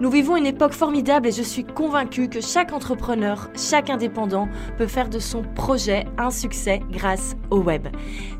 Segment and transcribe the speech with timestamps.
[0.00, 4.88] Nous vivons une époque formidable et je suis convaincue que chaque entrepreneur, chaque indépendant peut
[4.88, 7.86] faire de son projet un succès grâce au web.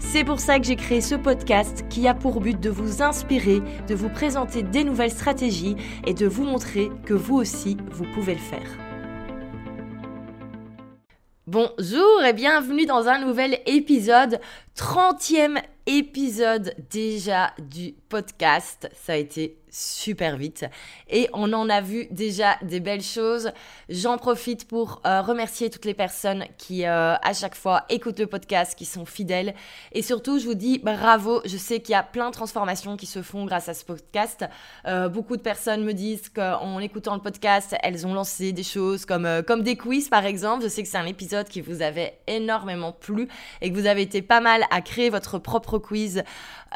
[0.00, 3.60] C'est pour ça que j'ai créé ce podcast qui a pour but de vous inspirer,
[3.86, 8.34] de vous présenter des nouvelles stratégies et de vous montrer que vous aussi, vous pouvez
[8.34, 8.78] le faire.
[11.46, 14.40] Bonjour et bienvenue dans un nouvel épisode,
[14.76, 18.88] 30e épisode déjà du podcast.
[18.94, 20.64] Ça a été super vite
[21.10, 23.50] et on en a vu déjà des belles choses.
[23.88, 28.28] J'en profite pour euh, remercier toutes les personnes qui euh, à chaque fois écoutent le
[28.28, 29.52] podcast, qui sont fidèles
[29.90, 31.40] et surtout je vous dis bravo.
[31.44, 34.44] Je sais qu'il y a plein de transformations qui se font grâce à ce podcast.
[34.86, 39.04] Euh, beaucoup de personnes me disent qu'en écoutant le podcast, elles ont lancé des choses
[39.04, 40.62] comme comme des quiz par exemple.
[40.62, 43.26] Je sais que c'est un épisode qui vous avait énormément plu
[43.60, 46.22] et que vous avez été pas mal à créer votre propre quiz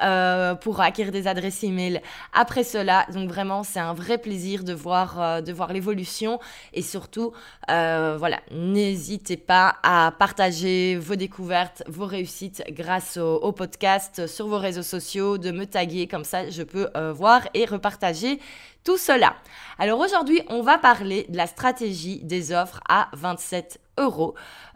[0.03, 2.00] euh, pour acquérir des adresses email
[2.33, 3.06] après cela.
[3.12, 6.39] Donc vraiment, c'est un vrai plaisir de voir, euh, l'évolution
[6.72, 7.33] et surtout,
[7.70, 14.47] euh, voilà, n'hésitez pas à partager vos découvertes, vos réussites grâce au, au, podcast sur
[14.47, 18.39] vos réseaux sociaux, de me taguer comme ça, je peux voir et repartager
[18.84, 19.34] tout cela.
[19.78, 23.80] Alors aujourd'hui, on va parler de la stratégie des offres à 27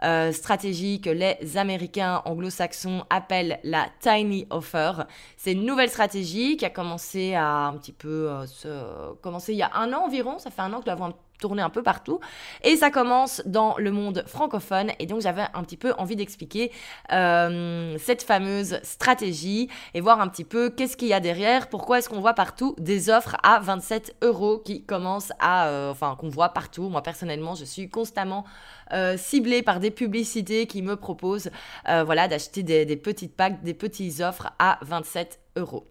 [0.05, 4.93] Euh, stratégie que les Américains anglo-saxons appellent la tiny offer.
[5.37, 9.59] C'est une nouvelle stratégie qui a commencé à un petit peu euh, se commencer il
[9.59, 10.39] y a un an environ.
[10.39, 12.21] Ça fait un an que la vente tourner un peu partout.
[12.63, 14.93] Et ça commence dans le monde francophone.
[14.99, 16.73] Et donc j'avais un petit peu envie d'expliquer
[17.13, 21.69] euh, cette fameuse stratégie et voir un petit peu qu'est-ce qu'il y a derrière.
[21.69, 25.69] Pourquoi est-ce qu'on voit partout des offres à 27 euros qui commencent à...
[25.69, 26.89] Euh, enfin, qu'on voit partout.
[26.89, 28.45] Moi personnellement, je suis constamment
[28.93, 31.51] euh, ciblée par des publicités qui me proposent
[31.87, 35.87] voilà, d'acheter des, des petites packs, des petites offres à 27 euros.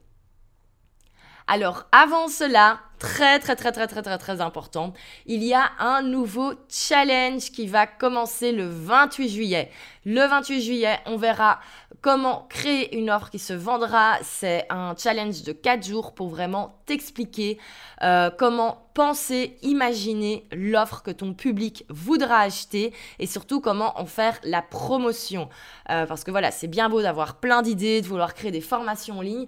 [1.54, 4.94] Alors, avant cela, très très très très très très très important,
[5.26, 9.70] il y a un nouveau challenge qui va commencer le 28 juillet.
[10.06, 11.60] Le 28 juillet, on verra
[12.00, 14.14] comment créer une offre qui se vendra.
[14.24, 17.58] C'est un challenge de 4 jours pour vraiment t'expliquer
[18.02, 24.40] euh, comment penser, imaginer l'offre que ton public voudra acheter et surtout comment en faire
[24.44, 25.50] la promotion.
[25.90, 29.18] Euh, parce que voilà, c'est bien beau d'avoir plein d'idées, de vouloir créer des formations
[29.18, 29.48] en ligne,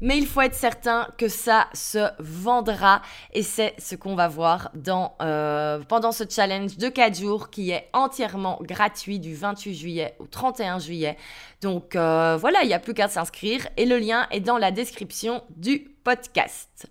[0.00, 4.70] mais il faut être certain que ça se vendra et c'est ce qu'on va voir
[4.74, 10.14] dans, euh, pendant ce challenge de 4 jours qui est entièrement gratuit du 28 juillet
[10.18, 11.16] au 31 juillet.
[11.60, 14.70] Donc euh, voilà, il n'y a plus qu'à s'inscrire et le lien est dans la
[14.70, 16.88] description du podcast.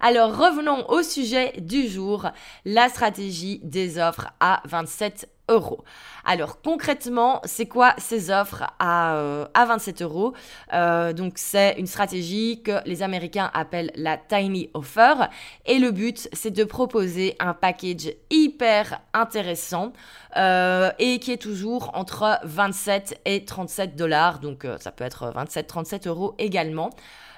[0.00, 2.28] Alors revenons au sujet du jour,
[2.64, 5.28] la stratégie des offres à 27
[6.24, 10.32] Alors concrètement, c'est quoi ces offres à, euh, à 27 euros?
[10.72, 15.14] Euh, Donc c'est une stratégie que les Américains appellent la tiny offer
[15.66, 19.92] et le but c'est de proposer un package hyper intéressant
[20.36, 24.38] euh, et qui est toujours entre 27 et 37 dollars.
[24.38, 26.90] Donc ça peut être 27-37 euros également.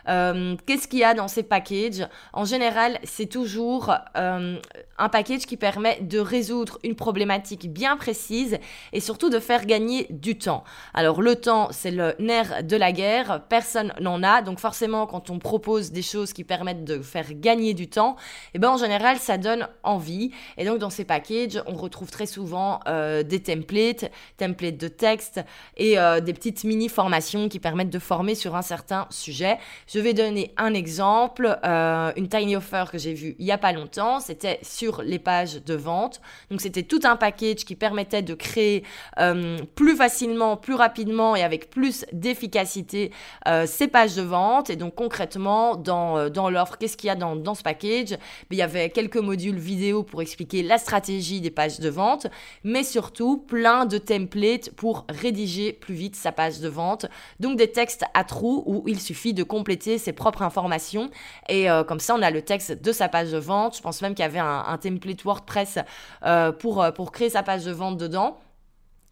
[0.09, 2.07] Euh, qu'est-ce qu'il y a dans ces packages?
[2.33, 4.59] En général, c'est toujours euh,
[4.99, 8.59] un package qui permet de résoudre une problématique bien précise
[8.93, 10.65] et surtout de faire gagner du temps.
[10.93, 15.31] Alors le temps, c'est le nerf de la guerre, personne n'en a, donc forcément quand
[15.31, 18.17] on propose des choses qui permettent de faire gagner du temps,
[18.55, 20.31] eh ben en général ça donne envie.
[20.57, 25.41] Et donc dans ces packages, on retrouve très souvent euh, des templates, templates de texte
[25.77, 29.59] et des petites mini formations qui permettent de former sur un certain sujet.
[29.95, 33.59] Je vais donner un exemple, euh, une tiny offer que j'ai vue il n'y a
[33.59, 36.21] pas longtemps, c'était sur les pages de vente.
[36.51, 38.83] Donc c'était tout un package qui permettait de créer
[39.21, 43.13] euh, plus facilement, plus rapidement et avec plus d'efficacité
[43.47, 44.69] euh, ces pages de vente.
[44.69, 48.11] Et donc concrètement, dans, l'offre, qu'est-ce qu'il y a dans, dans ce package?
[48.11, 48.19] Ben,
[48.51, 52.27] Il y avait quelques modules vidéo pour expliquer la stratégie des pages de vente,
[52.65, 57.07] mais surtout plein de templates pour rédiger plus vite sa page de vente.
[57.39, 61.11] Donc des textes à trous où il suffit de compléter ses propres informations.
[61.49, 63.77] Et euh, comme ça, on a le texte de sa page de vente.
[63.77, 65.79] Je pense même qu'il y avait un, template WordPress
[66.25, 68.39] euh, pour, euh, pour créer sa page de vente dedans.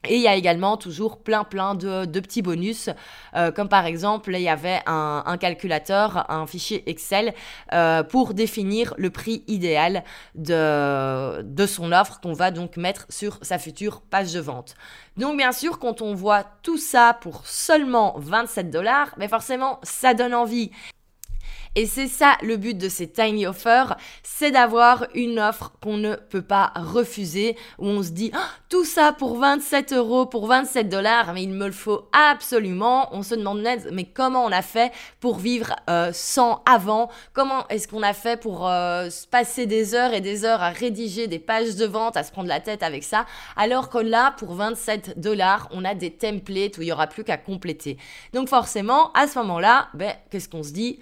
[0.09, 2.91] Et il y a également toujours plein plein de, petits bonus,
[3.37, 7.35] euh, comme par exemple il y avait un, calculateur, un fichier Excel
[7.73, 10.03] euh, pour définir le prix idéal
[10.35, 14.75] de, de son offre qu'on va donc mettre sur sa future page de vente.
[15.17, 20.15] Donc bien sûr, quand on voit tout ça pour seulement 27 dollars, mais forcément ça
[20.15, 20.71] donne envie.
[21.75, 26.17] Et c'est ça le but de ces tiny offers, c'est d'avoir une offre qu'on ne
[26.17, 30.91] peut pas refuser, où on se dit ah, tout ça pour 27 euros, pour 27
[30.91, 33.09] dollars, mais il me le faut absolument.
[33.13, 37.09] On se demande mais comment on a fait pour vivre euh, sans avant?
[37.33, 41.27] Comment est-ce qu'on a fait pour euh, passer des heures et des heures à rédiger
[41.27, 43.25] des pages de vente, à se prendre la tête avec ça,
[43.57, 47.25] alors que là, pour 27 dollars, on a des templates où il y aura plus
[47.25, 47.97] qu'à compléter.
[48.35, 50.99] Donc forcément, à ce moment-là, ben, qu'est-ce qu'on se dit?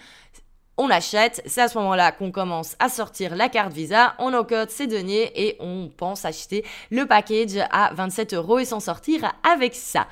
[0.80, 4.70] On achète, c'est à ce moment-là qu'on commence à sortir la carte Visa, on encode
[4.70, 9.74] ses deniers et on pense acheter le package à 27 euros et s'en sortir avec
[9.74, 10.06] ça.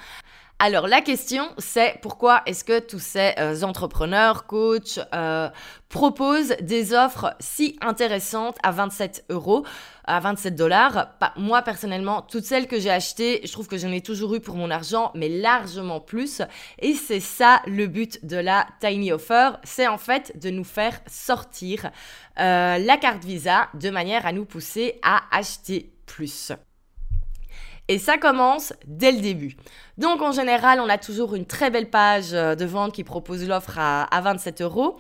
[0.61, 5.49] Alors la question c'est pourquoi est-ce que tous ces euh, entrepreneurs, coachs euh,
[5.89, 9.65] proposent des offres si intéressantes à 27 euros,
[10.05, 11.11] à 27 dollars?
[11.37, 14.57] Moi personnellement, toutes celles que j'ai achetées, je trouve que j'en ai toujours eu pour
[14.57, 16.43] mon argent, mais largement plus.
[16.81, 20.99] Et c'est ça le but de la Tiny Offer, c'est en fait de nous faire
[21.07, 21.89] sortir
[22.41, 26.53] euh, la carte Visa de manière à nous pousser à acheter plus.
[27.89, 29.57] Et ça commence dès le début.
[29.97, 33.47] Donc en général, on a toujours une très belle page euh, de vente qui propose
[33.49, 34.99] l'offre à, à 27 euros.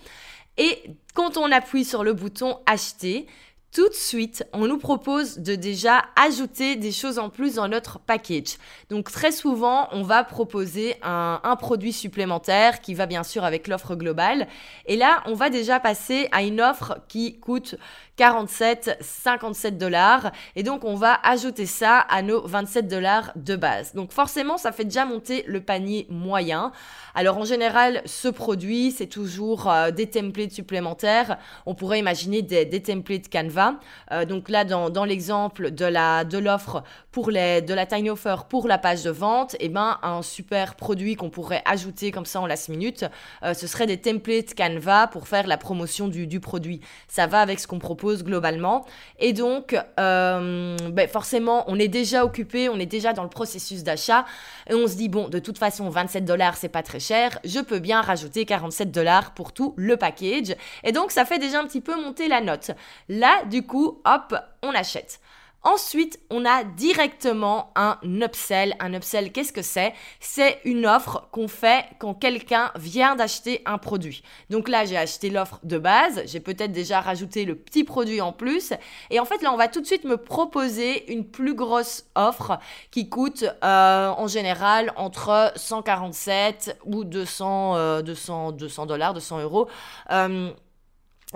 [0.56, 0.82] Et
[1.14, 3.26] quand on appuie sur le bouton acheter,
[3.70, 7.99] tout de suite, on nous propose de déjà ajouter des choses en plus dans notre
[7.99, 8.56] package.
[8.88, 13.94] Donc très souvent, on va proposer un produit supplémentaire qui va bien sûr avec l'offre
[13.94, 14.49] globale.
[14.87, 17.75] Et là, on va déjà passer à une offre qui coûte
[18.18, 20.32] 47, 57 dollars.
[20.56, 23.94] Et donc, on va ajouter ça à nos 27 dollars de base.
[23.94, 26.72] Donc, forcément, ça fait déjà monter le panier moyen.
[27.14, 31.38] Alors, en général, ce produit, c'est toujours euh, des templates supplémentaires.
[31.64, 33.74] On pourrait imaginer des, templates Canva.
[34.12, 36.82] Euh, donc là, dans, l'exemple de la l'offre
[37.12, 40.74] pour de la tiny offer pour la page de vente, et eh ben un super
[40.76, 43.04] produit qu'on pourrait ajouter comme ça en last minute,
[43.42, 46.80] euh, ce serait des templates Canva pour faire la promotion du produit.
[47.08, 48.84] Ça va avec ce qu'on propose globalement.
[49.19, 53.82] Et donc, euh, ben forcément, on est déjà occupé, on est déjà dans le processus
[53.82, 54.25] d'achat
[54.69, 57.60] et on se dit, bon, de toute façon, 27 dollars, c'est pas très cher, je
[57.60, 60.56] peux bien rajouter 47 dollars pour tout le package.
[60.84, 62.70] Et donc, ça fait déjà un petit peu monter la note.
[63.08, 65.20] Là, du coup, hop, on achète.
[65.64, 68.76] Ensuite, on a directement un upsell.
[68.78, 69.93] Un upsell, qu'est-ce que c'est?
[70.20, 74.22] C'est une offre qu'on fait quand quelqu'un vient d'acheter un produit.
[74.50, 78.32] Donc là, j'ai acheté l'offre de base, j'ai peut-être déjà rajouté le petit produit en
[78.32, 78.72] plus.
[79.10, 82.58] Et en fait, là, on va tout de suite me proposer une plus grosse offre
[82.93, 89.69] qui coûte euh, en général entre 147 ou 200, 200, 200 dollars, 200 euros.
[90.12, 90.52] Euh,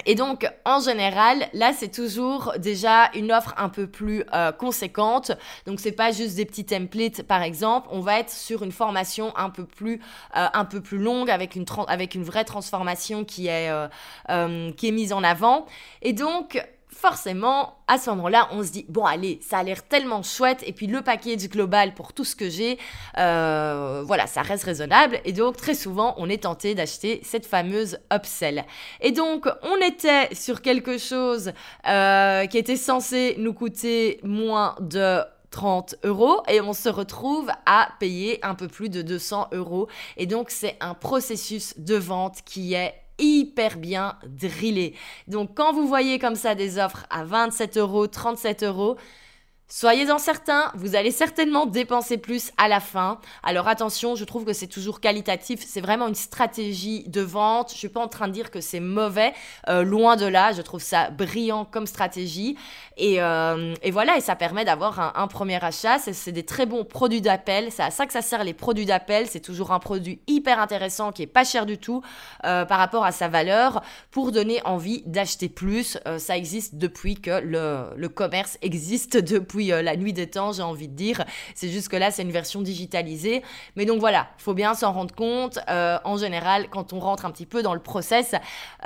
[0.06, 5.33] et donc, en général, là, c'est toujours déjà une offre un peu plus euh, conséquente.
[5.67, 7.89] Donc, c'est pas juste des petits templates, par exemple.
[7.91, 10.00] On va être sur une formation un peu plus,
[10.35, 14.89] euh, un peu plus longue, avec une, avec une vraie transformation qui est, euh, qui
[14.89, 15.67] est mise en avant.
[16.00, 20.23] Et donc, forcément, à ce moment-là, on se dit, bon, allez, ça a l'air tellement
[20.23, 22.79] chouette, et puis le package global pour tout ce que j'ai,
[23.19, 27.99] euh, voilà, ça reste raisonnable, et donc très souvent, on est tenté d'acheter cette fameuse
[28.12, 28.65] upsell.
[29.00, 31.53] Et donc, on était sur quelque chose
[31.89, 35.21] euh, qui était censé nous coûter moins de
[35.53, 39.87] 30 euros et on se retrouve à payer un peu plus de 200 euros.
[40.17, 44.95] Et donc, c'est un processus de vente qui est hyper bien drillé.
[45.29, 48.97] Donc quand vous voyez comme ça des offres à 27 euros, 37 euros,
[49.74, 53.19] Soyez-en certains, vous allez certainement dépenser plus à la fin.
[53.43, 57.72] Alors attention, je trouve que c'est toujours qualitatif, c'est vraiment une stratégie de vente.
[57.72, 59.32] Je suis pas en train de dire que c'est mauvais,
[59.70, 62.58] euh, loin de là, je trouve ça brillant comme stratégie.
[62.98, 65.98] Et, euh, voilà, et ça permet d'avoir un, premier achat.
[65.98, 69.26] C'est des très bons produits d'appel, c'est à ça que ça sert les produits d'appel.
[69.26, 72.02] C'est toujours un produit hyper intéressant qui est pas cher du tout
[72.44, 75.96] euh, par rapport à sa valeur pour donner envie d'acheter plus.
[76.19, 80.89] ça existe depuis que le commerce existe depuis euh, la nuit des temps, j'ai envie
[80.89, 81.25] de dire.
[81.55, 83.43] C'est juste que là, c'est une version digitalisée.
[83.77, 85.59] Mais donc voilà, il faut bien s'en rendre compte.
[85.69, 88.35] Euh, en général, quand on rentre un petit peu dans le process,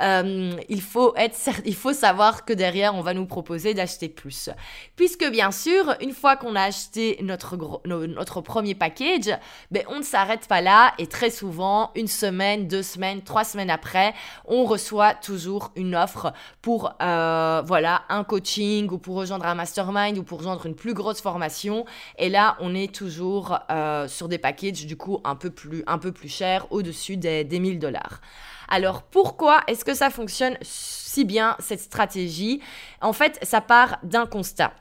[0.01, 4.49] euh, il, faut être, il faut savoir que derrière, on va nous proposer d'acheter plus.
[4.95, 9.35] Puisque bien sûr, une fois qu'on a acheté notre, notre premier package,
[9.71, 13.69] ben, on ne s'arrête pas là et très souvent, une semaine, deux semaines, trois semaines
[13.69, 14.13] après,
[14.45, 20.23] on reçoit toujours une offre pour voilà un coaching ou pour rejoindre un mastermind ou
[20.23, 21.85] pour rejoindre une plus grosse formation.
[22.17, 25.97] Et là, on est toujours euh, sur des packages du coup un peu plus, un
[25.97, 28.21] peu plus chers, au-dessus des, des 1000 dollars.
[28.67, 32.61] Alors pourquoi est-ce que ça fonctionne si bien cette stratégie?
[33.01, 34.73] En fait, ça part d'un constat.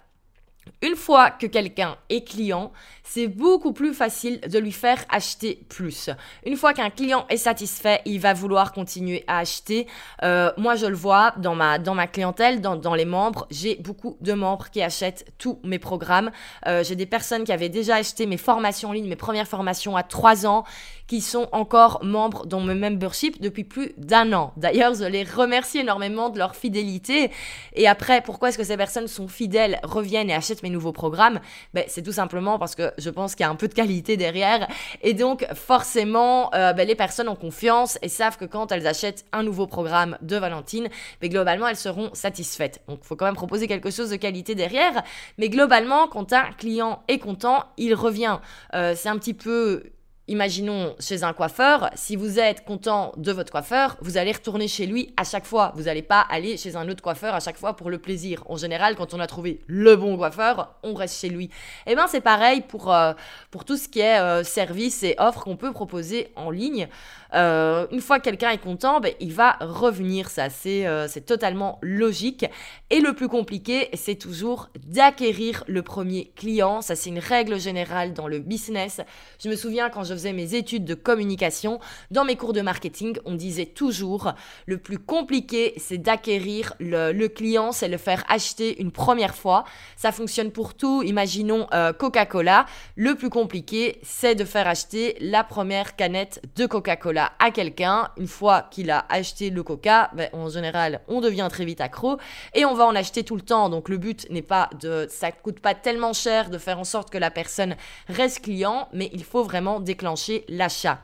[0.82, 6.10] Une fois que quelqu'un est client, c'est beaucoup plus facile de lui faire acheter plus.
[6.44, 9.86] Une fois qu'un client est satisfait, il va vouloir continuer à acheter.
[10.22, 13.46] Euh, moi, je le vois dans ma, clientèle, dans, dans les membres.
[13.50, 16.30] J'ai beaucoup de membres qui achètent tous mes programmes.
[16.66, 19.96] Euh, j'ai des personnes qui avaient déjà acheté mes formations en ligne, mes premières formations
[19.96, 20.64] à 3 ans,
[21.06, 24.52] qui sont encore membres dans mon membership depuis plus d'un an.
[24.56, 27.30] D'ailleurs, je les remercie énormément de leur fidélité.
[27.74, 31.40] Et après, pourquoi est-ce que ces personnes sont fidèles, reviennent et achètent mes nouveaux programmes?
[31.74, 34.16] Ben, C'est tout simplement parce que je pense qu'il y a un peu de qualité
[34.16, 34.66] derrière.
[35.02, 39.24] Et donc, forcément, euh, ben, les personnes ont confiance et savent que quand elles achètent
[39.32, 40.88] un nouveau programme de Valentine,
[41.20, 42.82] ben, globalement, elles seront satisfaites.
[42.88, 45.02] Donc, il faut quand même proposer quelque chose de qualité derrière.
[45.38, 48.38] Mais globalement, quand un client est content, il revient.
[48.74, 49.84] Euh, c'est un petit peu
[50.28, 54.84] Imaginons chez un coiffeur, si vous êtes content de votre coiffeur, vous allez retourner chez
[54.84, 55.70] lui à chaque fois.
[55.76, 58.42] Vous n'allez pas aller chez un autre coiffeur à chaque fois pour le plaisir.
[58.46, 61.44] En général, quand on a trouvé le bon coiffeur, on reste chez lui.
[61.44, 63.12] Et eh bien c'est pareil pour, euh,
[63.52, 66.88] pour tout ce qui est euh, services et offres qu'on peut proposer en ligne.
[67.34, 70.30] Euh, une fois que quelqu'un est content, ben, il va revenir.
[70.30, 72.44] Ça, c'est totalement logique.
[72.90, 76.80] Et le plus compliqué, c'est toujours d'acquérir le premier client.
[76.80, 79.00] Ça, c'est une règle générale dans le business.
[79.42, 81.80] Je me souviens quand je faisais mes études de communication,
[82.10, 84.32] dans mes cours de marketing, on disait toujours
[84.66, 89.64] le plus compliqué, c'est d'acquérir le, client, c'est le faire acheter une première fois.
[89.96, 91.02] Ça fonctionne pour tout.
[91.02, 92.66] Imaginons euh, Coca-Cola.
[92.96, 98.10] Le plus compliqué, c'est de faire acheter la première canette de Coca-Cola à quelqu'un.
[98.16, 102.18] Une fois qu'il a acheté le Coca, ben, en général, on devient très vite accro
[102.54, 103.68] et on va en acheter tout le temps.
[103.68, 107.10] Donc le but n'est pas de, ça coûte pas tellement cher de faire en sorte
[107.10, 107.76] que la personne
[108.08, 111.00] reste client, mais il faut vraiment déclencher l'achat.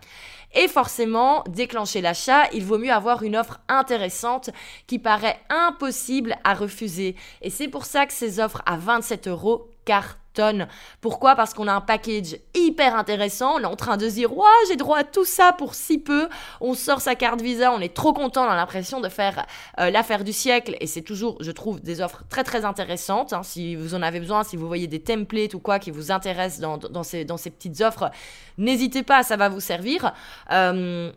[0.54, 4.50] Et forcément, déclencher l'achat, il vaut mieux avoir une offre intéressante
[4.86, 7.16] qui paraît impossible à refuser.
[7.40, 10.66] Et c'est pour ça que ces offres à 27 euros cartonnent tonnes.
[11.00, 11.34] Pourquoi?
[11.34, 13.56] Parce qu'on a un package hyper intéressant.
[13.56, 15.98] On est en train de se dire, ouais, j'ai droit à tout ça pour si
[15.98, 16.28] peu.
[16.60, 19.46] On sort sa carte Visa, on est trop content, on a l'impression de faire
[19.80, 20.76] euh, l'affaire du siècle.
[20.80, 23.32] Et c'est toujours, je trouve, des offres très très intéressantes.
[23.32, 23.42] Hein.
[23.42, 26.60] Si vous en avez besoin, si vous voyez des templates ou quoi qui vous intéressent
[26.60, 28.10] dans, dans, ces, dans ces petites offres,
[28.58, 30.12] n'hésitez pas, ça va vous servir.
[30.50, 31.12] Euh,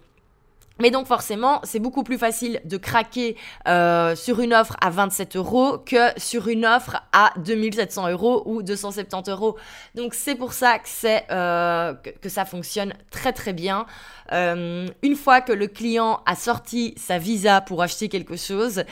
[0.79, 5.37] mais donc forcément, c'est beaucoup plus facile de craquer euh, sur une offre à 27
[5.37, 9.55] euros que sur une offre à 2700 euros ou 270 euros.
[9.95, 13.85] Donc c'est pour ça que, c'est, euh, que, ça fonctionne très très bien.
[14.33, 18.83] Euh, une fois que le client a sorti sa visa pour acheter quelque chose,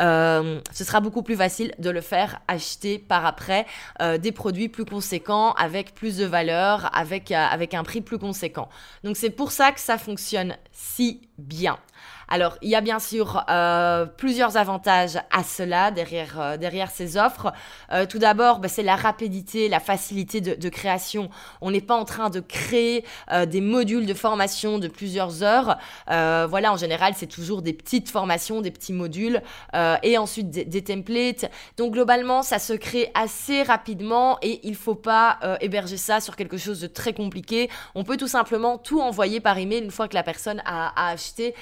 [0.00, 3.66] euh, ce sera beaucoup plus facile de le faire acheter par après
[4.00, 8.18] euh, des produits plus conséquents, avec plus de valeur, avec, euh, avec un prix plus
[8.18, 8.68] conséquent.
[9.04, 11.78] Donc c'est pour ça que ça fonctionne si bien.
[12.28, 17.16] Alors, il y a bien sûr euh, plusieurs avantages à cela derrière, euh, derrière ces
[17.16, 17.52] offres.
[17.92, 21.30] Euh, tout d'abord, bah, c'est la rapidité, la facilité de, création.
[21.60, 23.04] On n'est pas en train de créer
[23.46, 25.78] des modules de formation de plusieurs heures.
[26.08, 29.40] voilà, en général, c'est toujours des petites formations, des petits modules
[30.02, 31.50] et ensuite des, templates.
[31.76, 36.34] Donc, globalement, ça se crée assez rapidement et il ne faut pas héberger ça sur
[36.36, 37.70] quelque chose de très compliqué.
[37.94, 41.12] On peut tout simplement tout envoyer par email une fois que la personne a, a
[41.12, 41.54] acheté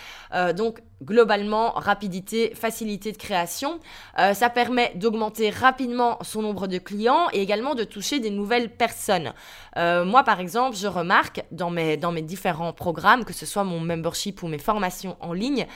[0.55, 3.81] donc globalement, rapidité, facilité de création.
[4.19, 8.71] Euh, ça permet d'augmenter rapidement son nombre de clients et également de toucher des nouvelles
[8.71, 9.33] personnes.
[9.77, 13.65] Euh, moi, par exemple, je remarque dans mes, dans mes différents programmes, que ce soit
[13.65, 15.67] mon membership ou mes formations en ligne,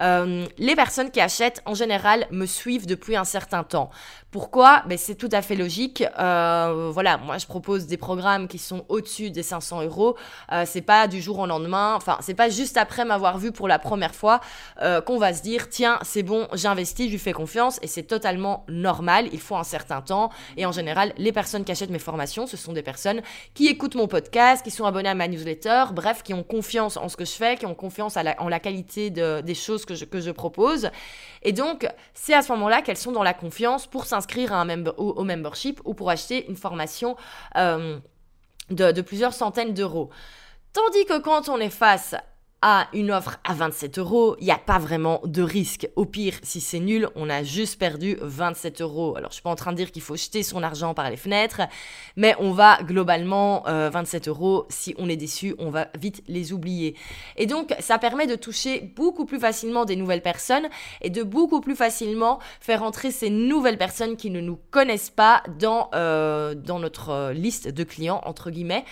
[0.00, 3.90] euh, les personnes qui achètent en général me suivent depuis un certain temps.
[4.30, 4.82] Pourquoi?
[4.86, 6.04] Ben, C'est tout à fait logique.
[6.18, 10.16] Euh, voilà, moi je propose des programmes qui sont au-dessus des 500 euros.
[10.52, 13.68] Euh, c'est pas du jour au lendemain, enfin, c'est pas juste après m'avoir vu pour
[13.68, 14.40] la première fois
[15.06, 18.64] qu'on va se dire tiens, c'est bon, j'investis, je lui fais confiance et c'est totalement
[18.68, 19.28] normal.
[19.32, 20.30] Il faut un certain temps.
[20.56, 23.22] Et en général, les personnes qui achètent mes formations, ce sont des personnes
[23.54, 27.08] qui écoutent mon podcast, qui sont abonnées à ma newsletter, bref, qui ont confiance en
[27.08, 30.04] ce que je fais, qui ont confiance en la qualité de, des choses que je,
[30.04, 30.90] que je propose.
[31.42, 34.86] Et donc, c'est à ce moment-là qu'elles sont dans la confiance pour s'inscrire à un
[34.96, 37.16] au, membership ou pour acheter une formation
[37.56, 37.98] euh,
[38.70, 40.10] de, de plusieurs centaines d'euros.
[40.72, 42.14] Tandis que quand on est face
[42.60, 45.88] à une offre à 27 euros, il n'y a pas vraiment de risque.
[45.94, 49.16] Au pire, si c'est nul, on a juste perdu 27 euros.
[49.16, 51.16] Alors, je suis pas en train de dire qu'il faut jeter son argent par les
[51.16, 51.60] fenêtres,
[52.16, 54.66] mais on va globalement 27 euh, euros.
[54.70, 56.96] Si on est déçu, on va vite les oublier.
[57.36, 60.68] Et donc, ça permet de toucher beaucoup plus facilement des nouvelles personnes
[61.00, 65.44] et de beaucoup plus facilement faire entrer ces nouvelles personnes qui ne nous connaissent pas
[65.60, 68.84] dans, euh, dans notre euh, liste de clients, entre guillemets,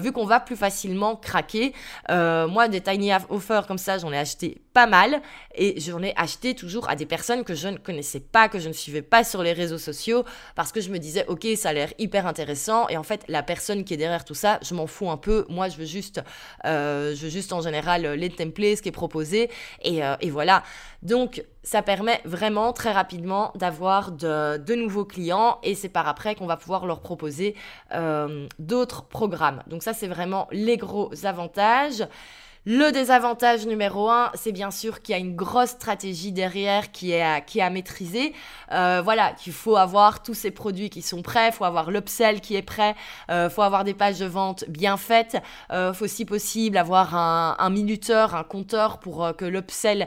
[0.00, 1.74] vu qu'on va plus facilement craquer.
[2.08, 5.20] moi, des tiny offers comme ça, j'en ai acheté pas mal.
[5.54, 8.68] Et j'en ai acheté toujours à des personnes que je ne connaissais pas, que je
[8.68, 10.24] ne suivais pas sur les réseaux sociaux
[10.54, 12.88] parce que je me disais ok ça a l'air hyper intéressant.
[12.88, 15.44] Et en fait la personne qui est derrière tout ça je m'en fous un peu.
[15.48, 16.22] Moi je veux juste
[16.64, 19.50] euh, je veux juste en général les templates ce qui est proposé.
[19.82, 20.62] Et, euh, voilà.
[21.02, 25.58] Donc ça permet vraiment très rapidement d'avoir de, de, nouveaux clients.
[25.62, 27.54] Et c'est par après qu'on va pouvoir leur proposer
[27.92, 29.62] euh, d'autres programmes.
[29.66, 32.04] Donc ça c'est vraiment les gros avantages
[32.66, 37.12] le désavantage numéro un, c'est bien sûr qu'il y a une grosse stratégie derrière qui
[37.12, 38.34] est à, qui est à maîtriser.
[38.70, 42.56] Euh, voilà, qu'il faut avoir tous ces produits qui sont prêts, faut avoir l'upsell qui
[42.56, 42.94] est prêt,
[43.30, 45.38] euh, faut avoir des pages de vente bien faites,
[45.72, 50.06] euh, faut si possible avoir un, un, minuteur, un compteur pour que l'upsell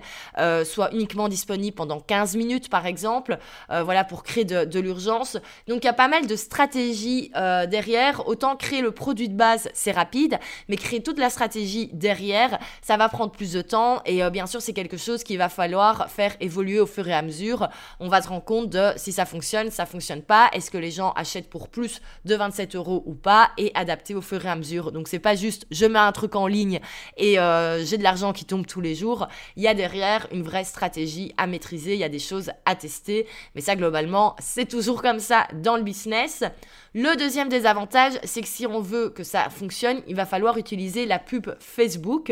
[0.64, 5.38] soit uniquement disponible pendant 15 minutes par exemple, voilà, pour créer de, de l'urgence.
[5.68, 8.28] Donc il y a pas mal de stratégies derrière.
[8.28, 12.43] Autant créer le produit de base, c'est rapide, mais créer toute la stratégie derrière,
[12.82, 15.50] ça va prendre plus de temps et euh, bien sûr c'est quelque chose qu'il va
[15.50, 17.70] falloir faire évoluer au fur et à mesure.
[18.00, 20.92] On va se rendre compte de si ça fonctionne, ça fonctionne pas, est-ce que les
[20.92, 24.56] gens achètent pour plus de 27 euros ou pas et adapter au fur et à
[24.56, 24.92] mesure.
[24.92, 26.80] Donc c'est pas juste je mets un truc en ligne
[27.18, 29.28] et euh, j'ai de l'argent qui tombe tous les jours.
[29.56, 32.76] Il y a derrière une vraie stratégie à maîtriser, il y a des choses à
[32.76, 36.44] tester, mais ça globalement c'est toujours comme ça dans le business.
[36.96, 41.08] Le deuxième désavantage, c'est que si on veut que ça fonctionne, il va falloir utiliser
[41.08, 42.32] la pub Facebook.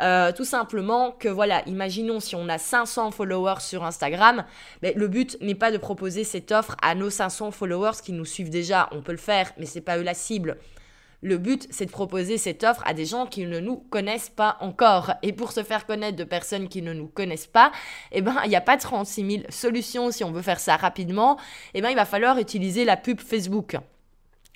[0.00, 4.46] Euh, tout simplement que voilà, imaginons si on a 500 followers sur Instagram,
[4.80, 8.24] mais le but n'est pas de proposer cette offre à nos 500 followers qui nous
[8.24, 8.88] suivent déjà.
[8.92, 10.56] On peut le faire, mais c'est pas eux la cible.
[11.20, 14.56] Le but, c'est de proposer cette offre à des gens qui ne nous connaissent pas
[14.60, 15.12] encore.
[15.22, 17.72] Et pour se faire connaître de personnes qui ne nous connaissent pas,
[18.12, 21.36] eh ben, il n'y a pas 36 000 solutions si on veut faire ça rapidement.
[21.74, 23.76] Eh ben, il va falloir utiliser la pub Facebook.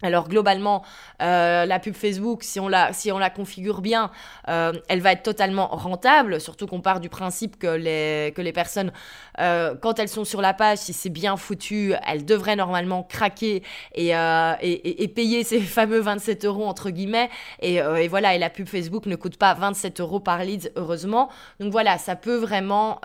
[0.02, 0.82] Alors globalement,
[1.22, 4.10] euh, la pub Facebook, si on la, si on la configure bien,
[4.48, 8.52] euh, elle va être totalement rentable, surtout qu'on part du principe que les, que les
[8.52, 8.92] personnes,
[9.38, 13.62] euh, quand elles sont sur la page, si c'est bien foutu, elles devraient normalement craquer
[13.94, 14.12] et,
[14.60, 17.30] et, payer ces fameux 27 euros entre guillemets.
[17.60, 21.28] Et, et, voilà, et la pub Facebook ne coûte pas 27 euros par lead, heureusement.
[21.60, 22.98] Donc voilà, ça peut vraiment...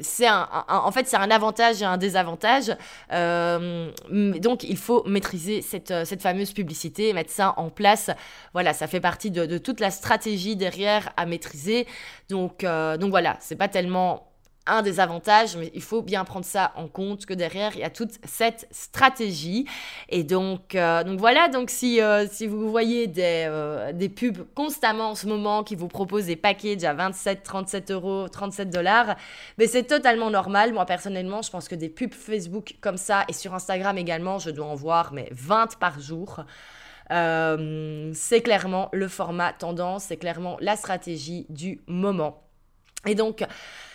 [0.00, 2.76] c'est un, en fait, c'est un avantage et un désavantage.
[3.10, 8.10] donc il faut maîtriser euh, cette, fameuse publicité et mettre ça en place.
[8.52, 11.86] Voilà, ça fait partie de, toute la stratégie derrière à maîtriser.
[12.28, 14.31] Donc, euh, donc voilà, c'est pas tellement
[14.66, 17.84] un des avantages, mais il faut bien prendre ça en compte que derrière il y
[17.84, 19.66] a toute cette stratégie.
[20.08, 25.14] Et donc, euh, donc voilà, donc si, si vous voyez des, des pubs constamment en
[25.14, 29.16] ce moment qui vous proposent des packages à 27, 37 euros, 37 dollars,
[29.58, 30.72] mais c'est totalement normal.
[30.72, 34.50] Moi personnellement, je pense que des pubs Facebook comme ça et sur Instagram également, je
[34.50, 36.44] dois en voir mais 20 par jour.
[37.10, 42.42] Euh, c'est clairement le format tendance, c'est clairement la stratégie du moment.
[43.06, 43.44] Et donc,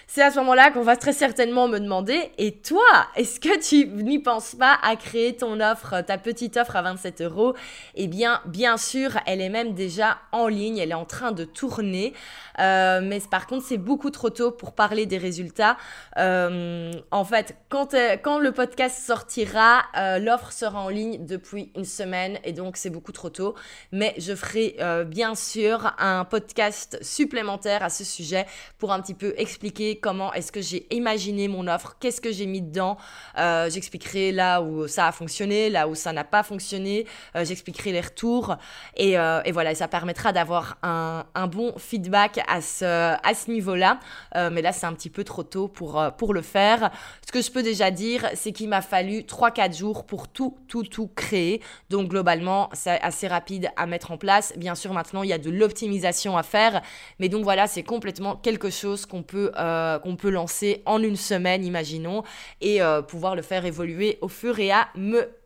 [0.10, 2.82] c'est à ce moment-là qu'on va très certainement me demander, et toi,
[3.17, 7.22] est-ce que tu n'y penses pas à créer ton offre, ta petite offre à 27
[7.22, 7.54] euros?
[7.96, 11.43] Eh bien, bien sûr, elle est même déjà en ligne, elle est en train de
[11.43, 12.13] tourner,
[12.60, 15.76] euh, mais par contre, c'est beaucoup trop tôt pour parler des résultats.
[16.17, 19.84] Euh, en fait, euh, quand le podcast sortira,
[20.20, 23.56] l'offre sera en ligne depuis une semaine, et donc c'est beaucoup trop tôt,
[23.91, 28.46] mais je ferai bien sûr un podcast supplémentaire à ce sujet
[28.78, 32.45] pour un petit peu expliquer comment est-ce que j'ai imaginé mon offre, qu'est-ce que j'ai
[32.45, 32.97] mis dedans.
[33.38, 37.05] Euh, j'expliquerai là où ça a fonctionné, là où ça n'a pas fonctionné.
[37.36, 38.55] Euh, j'expliquerai les retours.
[38.95, 43.99] Et, euh, voilà, ça permettra d'avoir un, bon feedback à ce, niveau-là.
[44.36, 46.91] mais là, c'est un petit peu trop tôt pour, le faire.
[47.25, 50.83] Ce que je peux déjà dire, c'est qu'il m'a fallu 3-4 jours pour tout, tout,
[50.83, 51.62] tout créer.
[51.89, 54.53] Donc globalement, c'est assez rapide à mettre en place.
[54.57, 56.81] Bien sûr, maintenant, il y a de l'optimisation à faire.
[57.19, 59.51] Mais donc voilà, c'est complètement quelque chose qu'on peut...
[60.00, 62.23] qu'on peut lancer en une semaine, imaginons,
[62.62, 65.38] et euh, pouvoir le faire évoluer au fur et à mesure.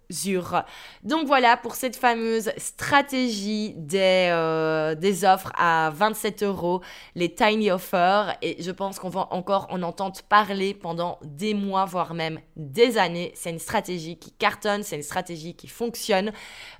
[1.03, 6.81] Donc voilà pour cette fameuse stratégie des, euh, des offres à 27 euros,
[7.15, 8.35] les tiny offers.
[8.41, 12.97] Et je pense qu'on va encore en entendre parler pendant des mois, voire même des
[12.97, 13.31] années.
[13.35, 16.31] C'est une stratégie qui cartonne, c'est une stratégie qui fonctionne.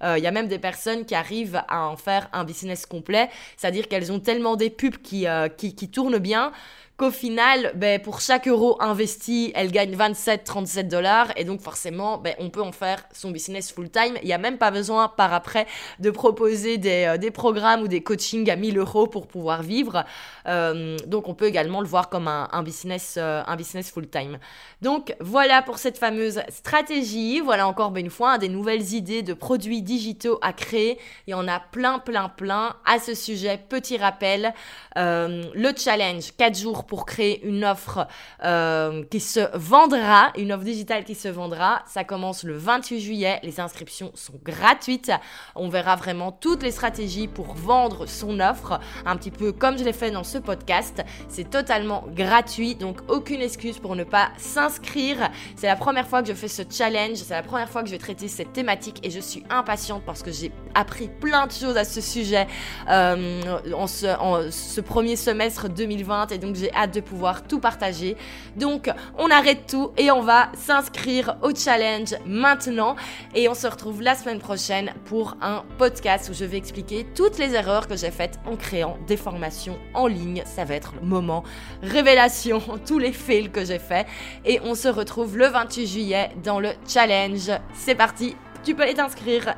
[0.03, 3.29] Euh, il y a même des personnes qui arrivent à en faire un business complet,
[3.57, 6.51] c'est-à-dire qu'elles ont tellement des pubs qui, euh, qui, qui tournent bien
[7.01, 11.29] qu'au final, ben, pour chaque euro investi, elle gagne 27-37 dollars.
[11.35, 14.19] Et donc, forcément, ben, on peut en faire son business full-time.
[14.21, 15.65] Il n'y a même pas besoin, par après,
[15.99, 20.05] de proposer des, euh, programmes ou des coachings à 1000 euros pour pouvoir vivre.
[20.45, 24.37] Euh, donc, on peut également le voir comme un, un business, euh, un business full-time.
[24.83, 27.39] Donc, voilà pour cette fameuse stratégie.
[27.39, 30.99] Voilà encore ben, une fois des nouvelles idées de produits digitaux à créer.
[31.25, 33.57] Il y en a plein, plein, plein à ce sujet.
[33.57, 34.53] Petit rappel,
[34.95, 38.05] le challenge 4 jours pour créer une offre
[38.43, 41.83] euh, qui se vendra, une offre digitale qui se vendra.
[41.87, 43.39] Ça commence le 28 juillet.
[43.43, 45.09] Les inscriptions sont gratuites.
[45.55, 49.85] On verra vraiment toutes les stratégies pour vendre son offre, un petit peu comme je
[49.85, 51.01] l'ai fait dans ce podcast.
[51.29, 55.29] C'est totalement gratuit, donc aucune excuse pour ne pas s'inscrire.
[55.55, 57.93] C'est la première fois que je fais ce challenge, c'est la première fois que je
[57.93, 61.77] vais traiter cette thématique et je suis impatiente parce que j'ai appris plein de choses
[61.77, 62.47] à ce sujet
[62.89, 68.17] euh, en, ce, en ce premier semestre 2020 et donc j'ai de pouvoir tout partager.
[68.55, 72.95] Donc, on arrête tout et on va s'inscrire au challenge maintenant.
[73.35, 77.37] Et on se retrouve la semaine prochaine pour un podcast où je vais expliquer toutes
[77.37, 80.43] les erreurs que j'ai faites en créant des formations en ligne.
[80.45, 81.43] Ça va être le moment
[81.81, 84.05] révélation, tous les fails que j'ai fait.
[84.45, 87.51] Et on se retrouve le 28 juillet dans le challenge.
[87.73, 89.55] C'est parti, tu peux aller t'inscrire.